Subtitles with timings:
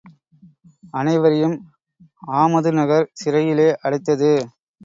[0.93, 1.53] அனைவரையும்
[2.39, 4.31] ஆமதுநகர் சிறையிலே அடைத்தது.